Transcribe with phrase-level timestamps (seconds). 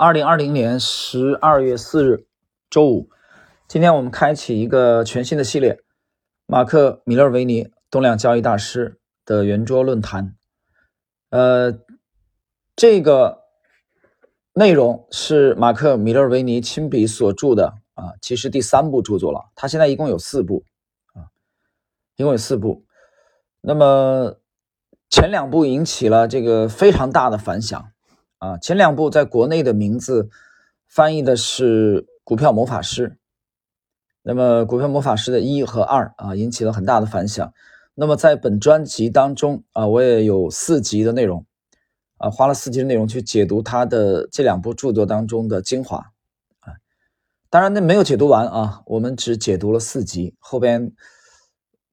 [0.00, 2.26] 二零二零年十二月四日，
[2.70, 3.10] 周五，
[3.68, 5.78] 今天我们开启一个全新的系列——
[6.48, 10.34] 马克·米勒维尼动量交易大师的圆桌论坛。
[11.28, 11.78] 呃，
[12.74, 13.42] 这个
[14.54, 19.50] 内容是马克·米勒维尼亲笔所著的啊，其实第三部著作了。
[19.54, 20.64] 他现在一共有四部
[21.12, 21.28] 啊，
[22.16, 22.86] 一共有四部。
[23.60, 24.38] 那么
[25.10, 27.92] 前两部引起了这个非常大的反响。
[28.40, 30.30] 啊，前两部在国内的名字
[30.88, 33.08] 翻译的是《股票魔法师》，
[34.22, 37.52] 那么《股票魔法师》的一和二啊，引起了很大的反响。
[37.94, 41.44] 那么在本专辑当中啊，我也有四集的内容
[42.16, 45.98] 啊，花了四集的内容去解读他的这两部著作当中的精华
[46.60, 46.72] 啊。
[47.50, 50.90] 当然，那没有解读完啊，我们只解读了四集，后边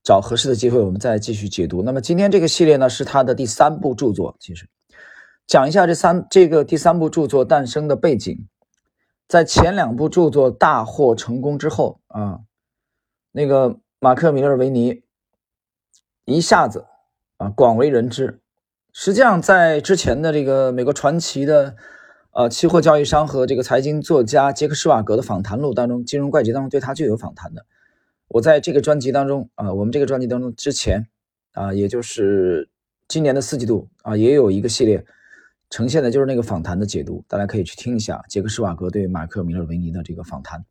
[0.02, 1.84] 找合适的机会我们再继续解读。
[1.84, 4.66] 那么今天这个系列呢，是他的第三部著作，其实。
[5.48, 8.46] 讲一下这三这个第三部著作诞生的背景，
[9.30, 12.42] 在前两部著作大获成功之后啊，
[13.32, 15.04] 那个马克·米勒维尼
[16.26, 16.86] 一下子
[17.38, 18.42] 啊广为人知。
[18.92, 21.78] 实际上，在之前的这个美国传奇的
[22.32, 27.66] 呃期货交易商和这个财经作家杰克·施瓦格的访谈录当中，《金融怪杰》当中对他就有访谈的。
[28.28, 31.08] 我在这个专辑当中啊，我们这个专辑当中之前
[31.54, 32.70] 啊，也就是
[33.08, 35.06] 今年的四季度啊，也有一个系列。
[35.70, 40.66] 呈现的就是那个访谈的解读，大家可以去听一下杰克施瓦格对马克米勒维尼的这个访谈。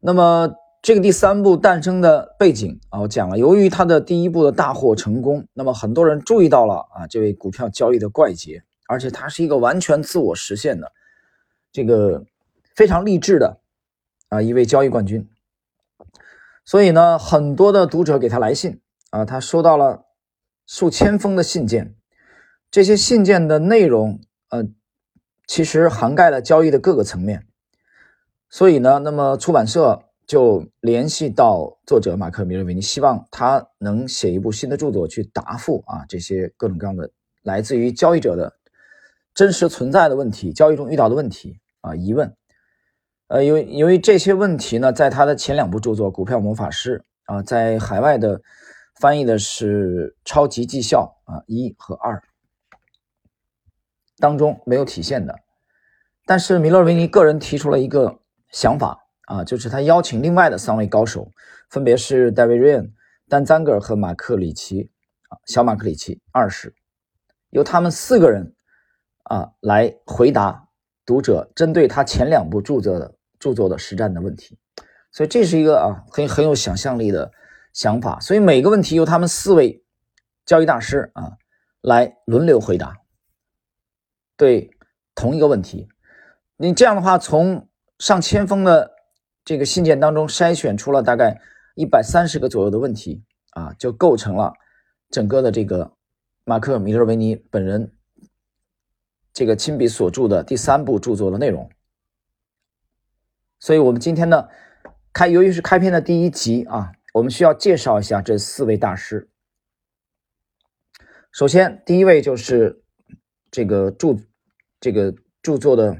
[0.00, 0.50] 那么
[0.82, 10.90] 这个第三部诞生的背景啊，我讲了，由于他的第一部的大获成功，那么很多人注意到了啊，这位股票交易的怪杰，而且他是一个完全自我实现的，
[11.70, 12.24] 这个
[12.74, 13.60] 非常励志的
[14.30, 15.28] 啊一位交易冠军。
[16.64, 20.06] 所以呢，很多的读者给他来信啊，他收到了
[20.66, 21.94] 数千封的信件。
[22.70, 24.64] 这些信件的内容，呃，
[25.48, 27.44] 其实涵盖了交易的各个层面，
[28.48, 37.10] 所以呢，那么出版社就联系到作者马克·米勒维尼，希望他能写一部新的著作去答复啊这些各种各样的
[37.42, 38.52] 来自于交易者的
[39.34, 42.32] 真实存在的问题，交易中遇到的问题啊疑问。
[43.26, 48.40] 呃，由由于这些问题呢，在他的前两部著作《股票魔法师》啊，在海外的
[49.00, 52.22] 翻译的是《超级绩效》啊一和二。
[54.20, 55.34] 当中没有体现的，
[56.26, 58.20] 但是米勒维尼个人提出了一个
[58.52, 61.30] 想法啊，就是他邀请另外的三位高手，
[61.70, 62.92] 分别是戴维·瑞恩、
[63.28, 64.90] 丹·赞格尔和马克·里奇
[65.28, 66.74] 啊，小马克·里奇二世，
[67.50, 68.54] 由他们四个人
[69.24, 70.68] 啊来回答
[71.06, 74.58] 读者针对他前两部著作的著作的实战的问题，
[75.10, 77.32] 所以这是一个啊很很有想象力的
[77.72, 79.82] 想法，所以每个问题由他们四位
[80.44, 81.32] 交易大师啊
[81.80, 82.96] 来轮流回答。
[84.40, 84.70] 对
[85.14, 85.86] 同一个问题，
[86.56, 87.68] 你这样的话，从
[87.98, 88.90] 上千封的
[89.44, 91.38] 这个信件当中筛选出了大概
[91.74, 94.54] 一百三十个左右的问题啊，就构成了
[95.10, 95.92] 整个的这个
[96.44, 97.92] 马克·米勒维尼本人
[99.34, 101.68] 这个亲笔所著的第三部著作的内容。
[103.58, 104.48] 所以，我们今天呢，
[105.12, 109.28] 开由于是开篇的第一集啊，我们需要介绍一下这四位大师。
[111.30, 112.82] 首先，第一位就是
[113.50, 114.16] 这个著。
[114.80, 115.94] 这个著作的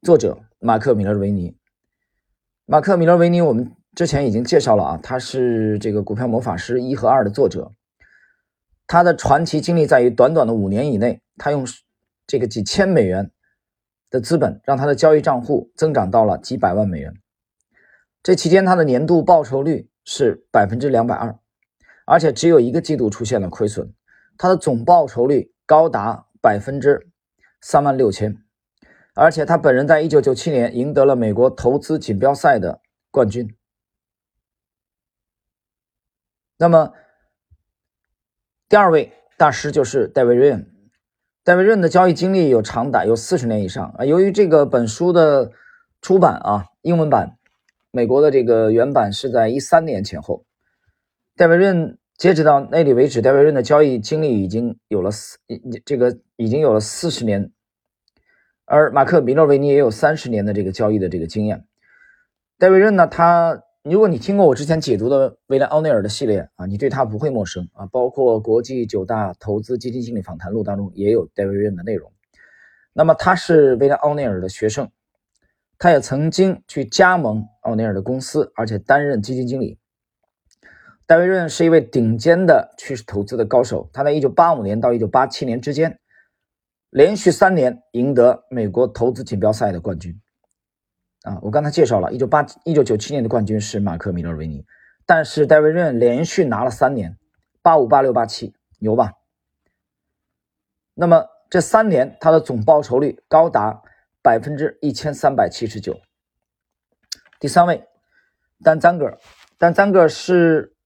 [0.00, 1.56] 作者马克·米勒维尼，
[2.64, 7.72] 马克·米勒维尼，我们之前已经介绍了啊，他是这个《股票魔法师》一和二的作者。
[8.86, 11.66] 他的传奇经历在于短短的五年以内，他用
[12.28, 13.32] 这个几千美元
[14.08, 17.12] 的资本，让他的交易账户增长到了几百万美元。
[18.22, 21.36] 这期间，他的年度报酬率是百分之两百二，
[22.06, 23.92] 而且只有一个季度出现了亏损。
[24.38, 27.09] 他的总报酬率高达百分之。
[27.60, 28.42] 三万六千，
[29.14, 33.54] 而且他本人在一九九七年赢得了美国投资锦标赛的冠军。
[36.56, 36.92] 那么，
[38.68, 40.66] 第二位大师就是戴维·瑞恩。
[41.44, 44.04] 戴维·瑞恩的交易经历有长达有四十年以上啊。
[44.04, 45.52] 由于这个本书的
[46.00, 47.38] 出版啊，英文版，
[47.90, 50.44] 美国的这个原版是在一三年前后。
[51.36, 51.99] 戴维·瑞恩。
[52.20, 55.38] 截止到那里为止，戴维润的交易经历已经有了四，
[55.86, 57.50] 这个已经有了四十年，
[58.66, 61.64] 而马克·米诺维尼也有三十年的这个交易的这个经验。
[62.58, 72.12] 戴维润呢，他如果你听过我之前解读的威廉·奥内尔的系列啊，你对他不会陌生啊，包括国际九大投资基金经理访谈录当中也有戴维润的内容。
[72.92, 74.90] 那么他是威廉·奥内尔的学生，
[75.78, 79.78] 他也曾经去加盟奥内尔的公司，而且担任基金经理。
[81.10, 83.90] 戴维·润是一位顶尖的趋势投资的高手。
[83.92, 85.98] 他在1985年到1987年之间，
[86.90, 90.16] 连续三年赢得美国投资锦标赛的冠军。
[91.22, 94.64] 啊，我刚才介绍了，一九八一九九七年的冠军是马克·米勒维尼，
[95.04, 97.18] 但是戴维·润连续拿了三年，
[97.60, 99.14] 八五、八六、八七，牛吧？
[100.94, 103.82] 那么这三年他的总报酬率高达
[104.22, 106.00] 百分之一千三百七十九。
[107.40, 107.82] 第三位，
[108.62, 109.18] 丹·赞格，
[109.58, 110.76] 丹·赞格是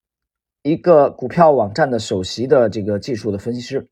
[0.65, 3.87] 一个股票网站的首席的这个技术的分析师。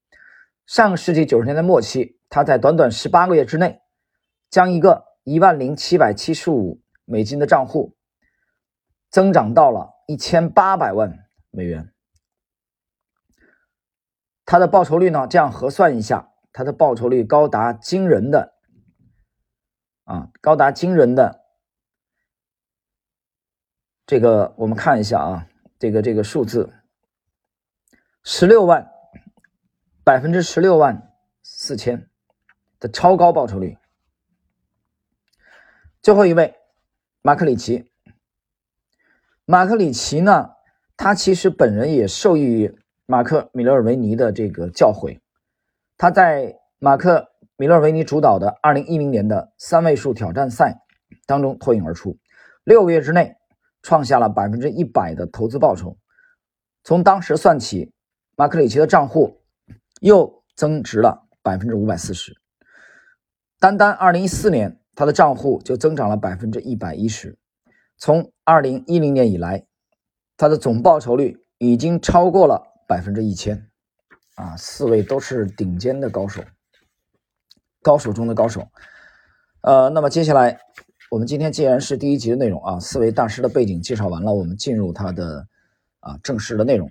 [0.66, 3.84] 上个世纪九十年代末期，他在短短十八个月之内，
[4.50, 7.96] 将一个一万零七百七十五美金的账户
[9.12, 11.20] 增长到了一千八百万
[11.52, 11.94] 美元。
[14.44, 15.28] 他的报酬率呢？
[15.28, 18.56] 这样核算一下，他的报酬率高达惊人的
[20.06, 21.46] 啊，高达惊人的
[24.08, 25.48] 这个，我们看一下啊，
[25.84, 26.72] 这个这个数字，
[28.24, 28.90] 十六万。
[30.06, 32.10] 百分之十六万四千
[32.80, 33.78] 的超高报酬率。
[36.02, 36.56] 最后一位，
[37.22, 37.92] 马克里奇。
[39.44, 40.52] 马克里奇呢，
[40.96, 45.20] 他其实本人也受益于马克米勒尔维尼的这个教诲。
[45.98, 50.80] 他在马克米勒尔维尼主导的二零一零年的三位数挑战赛
[51.26, 52.18] 当中脱颖而出，
[52.64, 53.36] 六个月之内
[53.84, 55.96] 创下了百分之一百的投资报酬。
[56.84, 57.94] 从当时算起，
[58.36, 59.40] 马克里奇的账户。
[60.02, 62.36] 又增值了百分之五百四十，
[63.58, 67.38] 单单二零一四年，他的账户就增长了百分之一百一十。
[67.98, 69.66] 从二零一零年以来，
[70.36, 73.70] 他的总报酬率已经超过了百分之一千。
[74.36, 76.44] 啊，四位都是顶尖的高手，
[77.82, 78.68] 高手中的高手。
[79.62, 80.60] 呃，那么接下来，
[81.14, 85.48] 我们今天既然是第一集的内容啊，四位大师的背景介绍完了，我们进入他的
[86.00, 86.90] 啊正式的内容。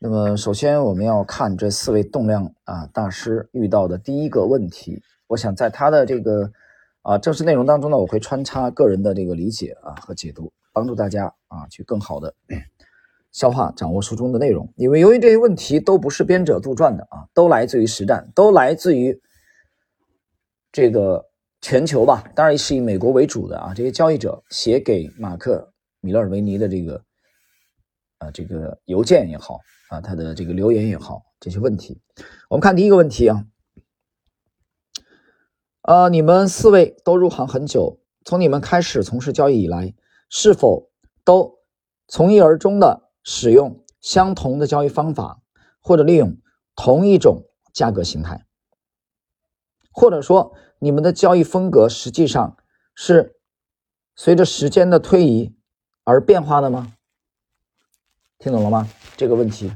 [0.00, 5.00] 那么，首先我们要看这四位动量啊大师遇到的第一个问题。
[5.28, 6.50] 我想在他的这个
[7.02, 12.34] 啊正式内容当中呢，我会穿插个人的这个理解啊和解读，帮助大家啊去更好的
[13.30, 14.68] 消化掌握书中的内容。
[14.74, 19.20] 因为由于这些问题都不是编者杜撰的啊，都来自于实战，都来自于
[20.72, 21.26] 这个
[21.60, 27.02] 全球吧，当然是以美国为主的啊这些交易者写给马克米勒尔维尼的这个
[28.18, 29.60] 啊这个邮件也好。
[29.88, 32.02] 啊，他的这个留言也好，这些问题，
[32.50, 33.44] 我们看第一个问题啊，
[35.82, 39.94] 呃，你们四位都入行很久，从你们开始从事交易以来，
[40.28, 40.90] 是否
[41.24, 41.60] 都
[42.08, 45.40] 从一而终的使用相同的交易方法，
[45.80, 46.36] 或者利用
[46.74, 48.44] 同一种价格形态，
[49.92, 52.56] 或者说你们的交易风格实际上
[52.94, 53.36] 是
[54.14, 55.54] 随着时间的推移
[56.04, 56.92] 而变化的吗？
[58.38, 58.88] 听懂了吗？
[59.16, 59.72] 这个问题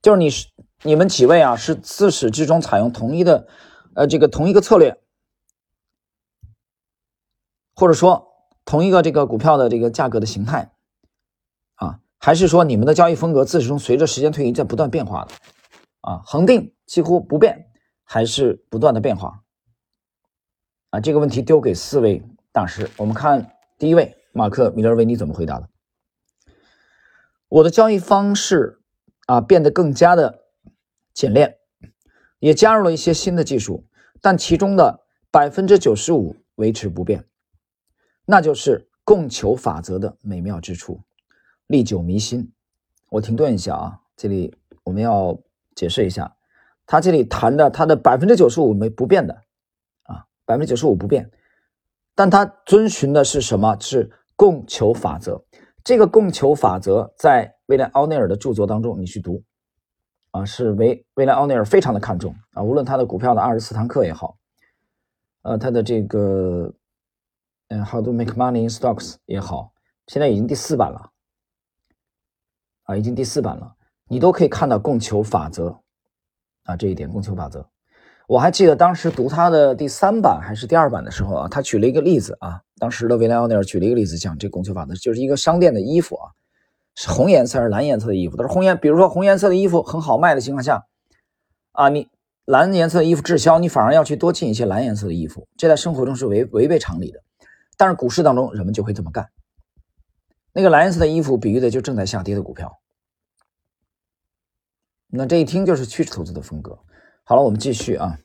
[0.00, 0.48] 就是你是
[0.82, 1.54] 你们几位啊？
[1.56, 3.46] 是自始至终采用同一的
[3.94, 4.98] 呃这个同一个策略，
[7.74, 8.26] 或者说
[8.64, 10.72] 同一个这个股票的这个价格的形态
[11.74, 12.00] 啊？
[12.18, 15.32] 还是说你们的交易风格自始至终随着时间推移在不断变化的
[16.00, 16.22] 啊？
[16.24, 17.70] 恒定几乎不变，
[18.08, 19.42] 还是不断的变化
[20.90, 21.00] 啊？
[21.00, 22.22] 这个问题丢给四位
[22.52, 25.68] 大师，我们看第一位马克米勒维尼怎么回答的。
[27.48, 28.80] 我的交易方式
[29.26, 30.44] 啊变得更加的
[31.12, 31.58] 简练，
[32.38, 33.84] 也加入了一些新的技术，
[34.20, 37.26] 但其中的百分之九十五维持不变，
[38.24, 41.02] 那就是供求法则的美妙之处，
[41.66, 42.52] 历久弥新。
[43.08, 45.36] 我停顿一下啊，这里我们要
[45.74, 46.35] 解释一下，
[46.86, 49.34] 他这里谈的他的百分之九十五没不变的
[50.04, 51.30] 啊，百分之九十五不变，
[52.14, 53.76] 但他遵循的是什么？
[53.80, 55.44] 是供求法则。
[55.82, 59.42] 这个供求法则在威廉奥内尔的著作当中，你去读，
[60.32, 64.36] 啊，是为威廉奥内尔非常的看重啊，无论他的股票的二十四堂课也好，
[65.42, 66.74] 呃，他的这个
[67.68, 69.72] 嗯，How to make money in stocks 也好，
[70.08, 71.10] 现在已经第四版了，
[72.82, 73.76] 啊，已经第四版了，
[74.08, 75.80] 你都可以看到供求法则，
[76.66, 77.66] 啊，这一点供求法则。
[78.28, 86.30] 我还记得当时读他的第三版还是第二版的时候啊，他举了一个例子啊，当时的威廉奥尼尔举了一个例子，讲这供求法则，就是一个商店的衣服啊，
[86.96, 88.36] 是红颜色还是蓝颜色的衣服？
[88.36, 90.84] 他说红颜，比如说红颜色的衣服很好卖的情况下，
[91.70, 92.08] 啊，你
[92.44, 97.20] 蓝颜色的衣服滞销，你反而要去多进一些蓝颜色的衣服，这在生活中是违违背常理的，
[97.76, 99.28] 但是股市当中人们就会这么干。
[100.52, 102.76] 那个蓝颜色的衣服比喻的就正在下跌的股票，
[105.16, 106.78] 那这一听就是趋势投资的风格。
[107.24, 108.18] 好了，我们继续啊，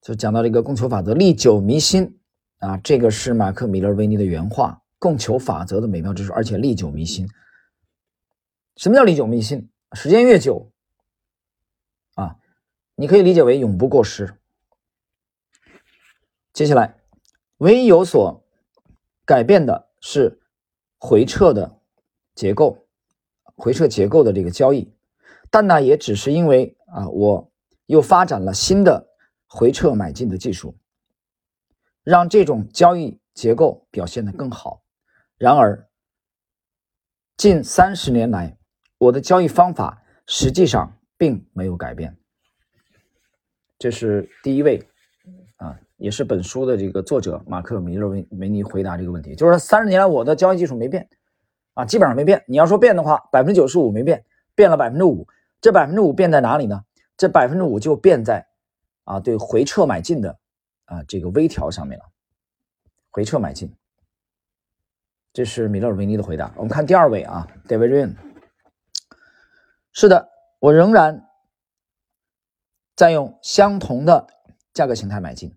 [0.00, 2.18] 就讲到这个供求法则历久弥新
[2.58, 7.28] 啊，这个是马克·米勒维尼的原话，供求法则的美妙之处，而且历久弥新。
[8.76, 9.70] 什么叫历久弥新？
[9.92, 10.72] 时间越久
[12.14, 12.36] 啊，
[12.94, 14.34] 你可以理解为永不过时。
[16.52, 16.96] 接下来，
[17.58, 18.44] 唯一有所
[19.24, 20.40] 改变的是
[20.98, 21.78] 回撤的
[22.34, 22.86] 结构，
[23.54, 24.92] 回撤结构的这个交易，
[25.56, 27.50] 但那也只是因为啊，我
[27.86, 29.08] 又发展了新的
[29.46, 30.76] 回撤买进的技术，
[32.02, 34.82] 让这种交易结构表现得更好。
[35.38, 35.88] 然而，
[37.38, 38.54] 近三十年来，
[38.98, 42.14] 我的交易方法实际上并没有改变。
[43.78, 44.86] 这是第一位
[45.56, 51.08] 啊，也是本书的这个作者马克·米勒维维尼回答这个问题，就是三十年来我的交易技术没变
[51.72, 52.44] 啊，基本上没变。
[52.46, 54.22] 你要说变的话，百分之九十五没变，
[54.54, 55.26] 变了百分之五。
[55.60, 56.84] 这百分之五变在哪里呢？
[57.16, 58.46] 这百分之五就变在
[59.04, 60.38] 啊，对回撤买进的
[60.84, 62.04] 啊这个微调上面了，
[63.10, 63.74] 回撤买进。
[65.32, 66.52] 这是米勒尔维尼的回答。
[66.56, 68.14] 我们看第二位啊，David Ryan。
[69.92, 71.26] 是的，我仍然
[72.94, 74.26] 在用相同的
[74.72, 75.54] 价格形态买进，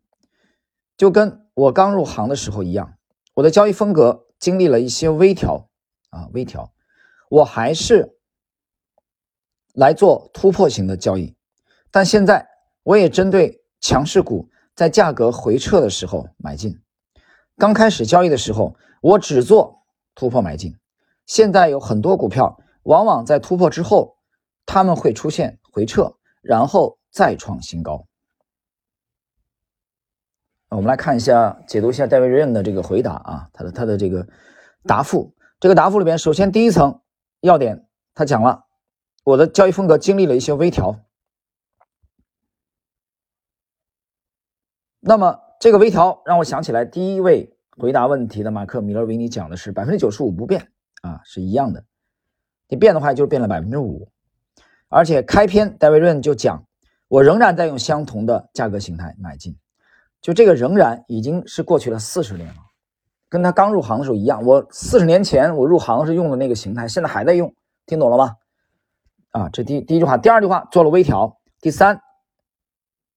[0.98, 2.98] 就跟我刚入行的时候一样。
[3.36, 5.70] 我的交易风格经历了一些微调
[6.10, 6.74] 啊，微调。
[7.30, 8.19] 我还是
[9.80, 11.34] 来做突破型的交易，
[11.90, 12.48] 但现在
[12.84, 16.78] 我也针对强势股在价格回撤的时候买进。
[17.58, 18.76] 刚开始交易的时候。
[19.02, 19.82] 我只做
[20.14, 20.76] 突破买进，
[21.26, 24.18] 现在有很多股票，往往在突破之后，
[24.66, 28.06] 他们会出现回撤，然后再创新高。
[30.68, 34.28] 我们来看一下，解读一下戴维瑞恩的这个回答啊，他的他的这个
[34.84, 35.34] 答复。
[35.62, 37.00] 这个答复里边，首先第一层
[37.40, 38.66] 要点，他讲了
[39.30, 41.00] 我的交易风格经历了一些微调。
[45.00, 47.56] 那么这个微调让我想起来第一位。
[47.78, 50.70] 回答问题的马克·米勒维尼讲的是百分之九十五不变
[51.02, 51.86] 啊，是一样的。
[52.68, 54.12] 你变的话，就是变了百分之五。
[54.90, 56.62] 而且开篇戴维润就讲，
[57.08, 59.58] 我仍然在用相同的价格形态买进。
[60.20, 62.56] 就这个仍然已经是过去了四十年了，
[63.30, 64.44] 跟他刚入行的时候一样。
[64.44, 67.56] 我四十年前我入行是用的那个形态，现在还在用，
[67.86, 68.36] 听懂了吗？
[69.32, 71.40] 啊，这第第一句话，第二句话做了微调。
[71.62, 72.02] 第三，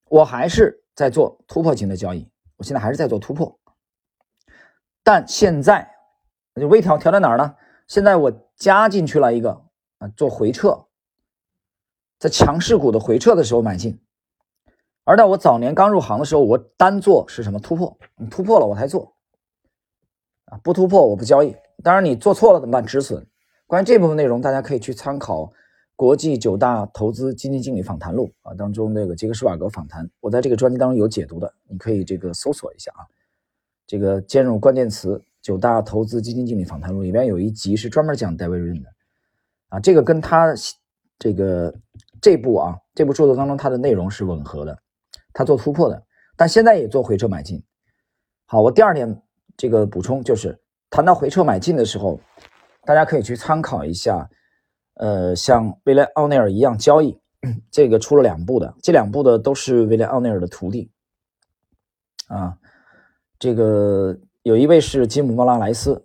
[0.08, 3.58] 我还是在做突破型的交易，我现在还是在做突破。
[5.02, 5.90] 但现在
[6.54, 7.54] 就微调调在哪儿呢？
[7.86, 9.64] 现在我加进去了一个
[9.98, 10.86] 啊，做回撤，
[12.18, 14.00] 在强势股的回撤的时候买进。
[15.04, 17.98] 而在我早年刚入行的时候，我单做是什么突破？
[18.16, 19.16] 你突破了我才做
[20.44, 21.56] 啊，不突破我不交易。
[21.82, 22.84] 当然你做错了怎么办？
[22.84, 23.26] 止损。
[23.66, 25.42] 关于这部分内容，大家可以去参考
[26.02, 33.06] 《国际九大投资基金经理访谈录》啊当中那个杰克施瓦格访谈，我在这个专辑当中有解读的，你可以这个搜索一下啊。
[33.86, 38.88] 这个兼容关键词九大投资基金经理访谈录里边有一集是专门讲戴维润的，
[39.68, 40.52] 啊，这个跟他
[41.20, 41.72] 这个
[42.20, 44.76] 这部啊这部著作当中它的内容是吻合的，
[45.32, 46.02] 他做突破的，
[46.34, 47.62] 但现在也做回撤买进。
[48.46, 49.22] 好，我第二点
[49.56, 50.58] 这个补充就是
[50.90, 52.18] 谈到回撤买进的时候，
[52.84, 54.28] 大家可以去参考一下，
[54.94, 57.18] 呃，像威廉奥内尔一样交易，
[57.70, 60.90] 这个出了两部的，这两部的都是威廉奥内尔的徒弟，
[62.28, 62.58] 啊。
[63.38, 66.04] 这个有一位是吉姆·莫拉莱斯，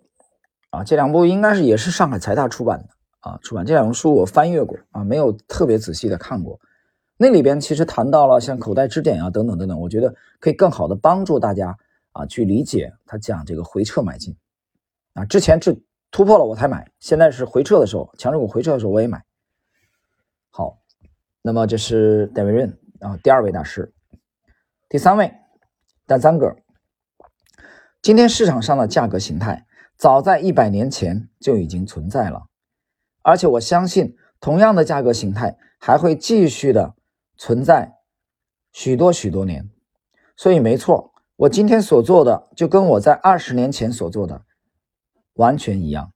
[0.70, 2.88] 啊，这两部应该是也是上海财大出版的
[3.20, 6.58] 啊，出版这两本书我翻阅过啊，没有特别仔细的看过。
[7.16, 11.78] 那里边其实谈到了像口袋支点啊等等等等，我觉得可以更好的帮助大家
[12.10, 14.36] 啊去理解他讲这个回撤买进
[15.14, 15.72] 啊，之前这
[16.10, 19.24] 突破了我才买，现在是回撤的时候，强势股回撤的时候我也买。
[20.50, 20.78] 好，
[21.42, 23.92] 那么这是戴维润啊，第二位大师，
[24.88, 25.32] 第三位
[26.06, 26.56] 丹桑格。
[28.00, 32.46] 今天市场上的价格形态，早在一百年前就已经存在了，
[33.22, 36.94] 而且我相信，同样的价格形态还会继续的
[37.36, 37.96] 存在
[38.72, 39.68] 许多许多年。
[40.36, 44.42] 所以，没错，我今天所做的就跟我在二十年前所做的
[45.38, 46.12] 完全一样，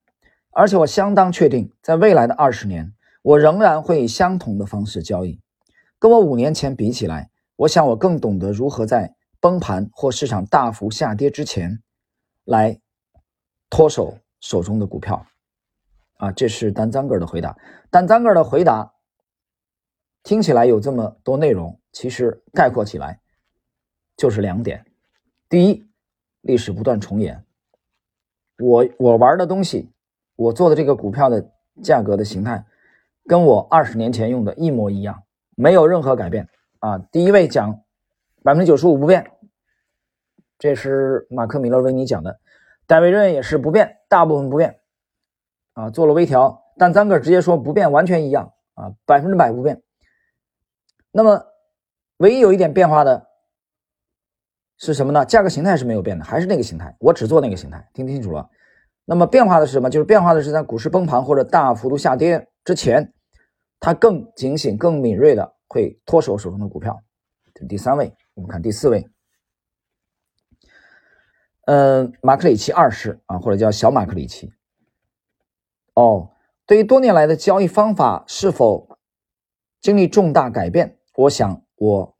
[0.51, 5.41] 而且我相当确定，在未来的二十年，我仍然会以相同的方式交易。
[5.99, 9.17] 跟我五年前比起来，我想我更懂得如何在。
[9.41, 11.83] 崩盘或市场大幅下跌之前，
[12.45, 12.79] 来
[13.69, 15.27] 脱手手中的股票，
[16.19, 17.59] 啊，这是丹赞格尔的回答。
[17.91, 18.95] 丹赞格尔的回答
[20.23, 23.19] 听起来有这么多内容，其实概括起来
[24.17, 24.87] 就是两点：
[25.49, 25.85] 第一，
[26.43, 27.45] 历史不断重演，
[28.63, 29.91] 我我玩的东西，
[30.37, 31.45] 我做的这个股票的
[31.83, 32.65] 价格的形态，
[33.27, 35.23] 跟我二十年前用的一模一样，
[35.57, 36.49] 没有任何改变。
[36.79, 37.81] 啊，第一位讲。
[38.45, 39.25] 百分之九十五不变，
[40.59, 42.41] 这是马克·米勒维尼讲的。
[42.89, 44.81] 戴维润也是不变，大部分不变
[45.75, 46.61] 啊，做了微调。
[46.77, 49.81] 但张哥直接说不变，完全一样啊，百分之百不变。
[51.13, 51.41] 那么
[52.17, 53.29] 唯一有一点变化的
[54.85, 55.25] 是什么呢？
[55.25, 58.51] 价格形态是没有变的，还是那个形态，我只做那个形态，听清楚了。
[59.05, 59.89] 那么变化的是什么？
[59.89, 63.15] 就是变化的是在股市崩盘或者大幅度下跌之前，
[63.79, 67.01] 它更警醒、更敏锐的会脱手手中的股票。
[67.55, 69.09] 这是第三位，我们看第四位。
[71.67, 74.53] 嗯，马克里奇二世啊，或者叫小马克里奇。
[75.95, 76.31] 哦，
[76.67, 78.99] 对于多年来的交易方法是否
[79.81, 82.17] 经历重大改变，我想我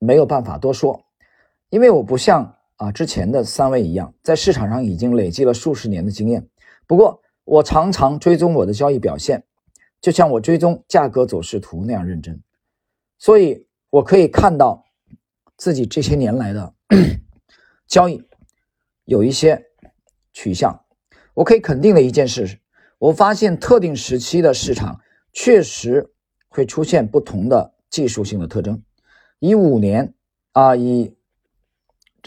[0.00, 1.04] 没有办法多说，
[1.70, 6.46] 因为我不像啊之前的三位一样，在市场上已经累积了数十年的经验。
[6.86, 9.44] 不过，我常常追踪我的交易表现，
[10.00, 12.40] 就像我追踪价格走势图那样认真，
[13.18, 14.84] 所以我可以看到
[15.56, 16.74] 自己这些年来的。
[17.86, 18.22] 交易
[19.04, 19.62] 有一些
[20.32, 20.78] 取向，
[21.32, 22.58] 我可以肯定的一件事是，
[22.98, 25.00] 我发现特定时期的市场
[25.32, 26.10] 确实
[26.48, 28.82] 会出现不同的技术性的特征。
[29.38, 30.12] 以五年
[30.52, 31.16] 啊，以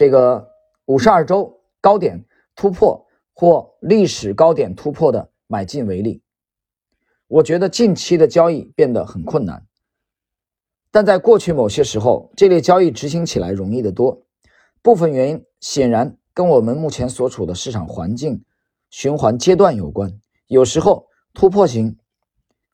[0.02, 0.50] 这个
[0.86, 2.24] 五十二周高点
[2.56, 6.20] 突破或历史高点突破的买进为例，
[7.28, 9.64] 我觉得近期的交易变得很困难，
[10.90, 14.26] 但在过去某些时候，这类交易执行起来容易得多。
[14.82, 18.44] 部分原因显然跟我们目前所处的市场环境、
[18.90, 20.20] 循环阶段有关。
[20.48, 21.96] 有时候突破型、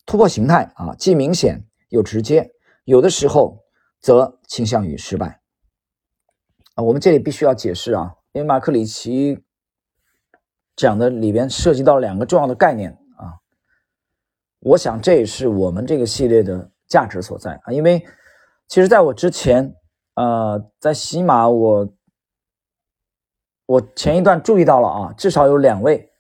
[0.07, 2.53] 突破形态啊，既明显又直接；
[2.85, 3.67] 有的时候
[4.01, 5.38] 则倾向于失败。
[6.79, 9.43] 啊，我们这里必须要解释啊，因为马克里奇
[10.77, 13.35] 讲的里边涉及到两个重要的概念啊。
[14.61, 17.99] 我想这也是我们这个系列的价值所在啊，因为
[18.69, 19.75] 其实在我之前，
[20.15, 21.93] 呃，在喜马我。
[23.67, 26.11] 我前一段注意到了啊，至少有两位，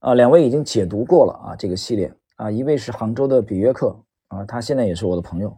[0.00, 3.98] 啊，两位已经解读过了啊，这个系列啊，一位是杭州的比约克
[4.28, 5.56] 啊，他现在也是我的朋友，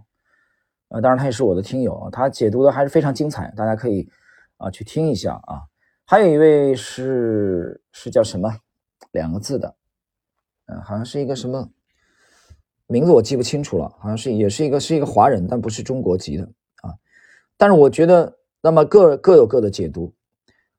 [0.92, 4.06] 啊，当然他也是我的听友，他解读的还是非常精彩，大家可以
[4.58, 5.62] 啊去听一下啊。
[6.04, 8.54] 还有一位是是叫什么
[9.12, 9.74] 两个字的，
[10.66, 11.66] 嗯，好像是一个什么
[12.86, 16.44] 名字我记不清楚了，好像是也是一个是一个华人，但不是中国籍的
[16.82, 16.92] 啊。
[17.56, 20.14] 但是我觉得，那么各各有各的解读。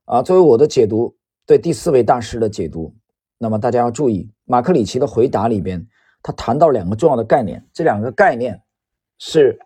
[0.05, 2.93] 啊，作为我的解读，对第四位大师的解读，
[3.37, 5.87] 那么大家要注意，马克里奇的回答里边，
[6.21, 8.61] 他谈到两个重要的概念，这两个概念
[9.17, 9.57] 是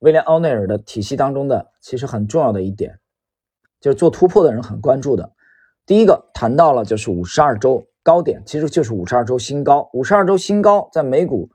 [0.00, 2.98] 威廉奥内尔的体系当中的其实很重要的一点，
[3.80, 5.32] 就是做突破的人很关注的。
[5.84, 9.88] 第一个谈到了就是五十二周高点，其实就是五十二周新高。
[9.92, 11.50] 五十二周新高在美股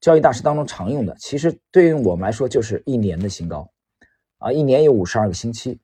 [0.00, 3.68] 交易大师当中常用的，其实对于我们来说就是一年的新高
[4.38, 5.80] 啊，一年有五十二个星期。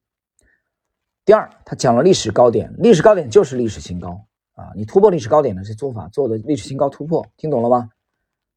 [1.24, 4.18] 第二，他讲了历史高点，历史高点就是历史新高
[4.54, 4.72] 啊！
[4.74, 7.90] 你突破历史高点的这做法，做的历史新高突破，听懂了吗？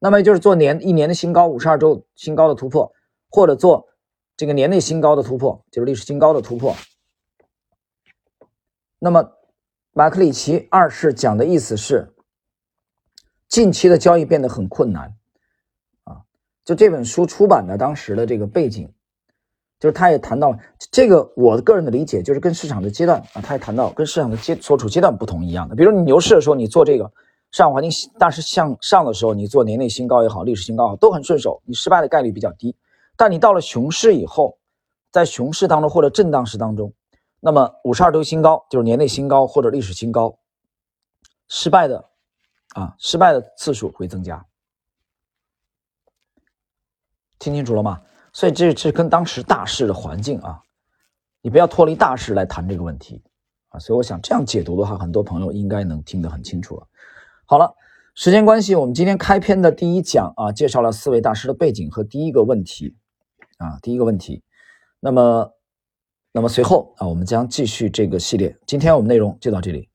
[0.04, 2.92] 那么就是做年一年的新高，五十二周新高的突破，
[3.30, 3.86] 或者做
[4.36, 6.74] 这个年内新高的突破，就是历史新高的突破。
[8.98, 9.24] 那么
[9.92, 12.12] 马克里奇二世讲的意思是，
[13.48, 15.14] 近期的交易变得很困难
[16.02, 16.18] 啊！
[16.64, 18.92] 就这本书出版的当时的这个背景。
[19.78, 20.58] 就是他也谈到了
[20.92, 25.76] 这个，我个人的理解就是跟市场的阶段啊，他也谈到跟市场的阶所处阶段不同一样的。
[25.76, 27.12] 比如你牛市的时候，你做这个
[27.52, 32.74] 市场环境大势向上的时候，你做年内新高也好，历史新高好，都很顺手，你失败的概率比较低。
[33.14, 34.58] 但你到了熊市以后，
[35.10, 36.90] 在熊市当中或者震荡市当中，
[37.40, 40.38] 那么五十二周新高就是年内新高或者历史新高，
[41.46, 42.02] 失败的
[42.74, 44.42] 啊，失败的次数会增加。
[47.38, 48.00] 听清楚了吗？
[48.32, 50.62] 所以这这跟当时大势的环境啊，
[51.42, 53.22] 你不要脱离大势来谈这个问题
[53.68, 53.78] 啊。
[53.78, 56.86] 所以我想这样解读的话，很多朋友应该能听得很清楚了。
[57.52, 57.74] 好了，
[58.14, 62.96] 时间关系，我们今天开篇的第一讲啊，介绍了四位大师的背景和第一个问题
[63.58, 64.42] 啊，第一个问题。
[65.00, 65.52] 那么，
[66.32, 68.56] 那么随后啊，我们将继续这个系列。
[68.66, 69.90] 今天我们内容就到这里。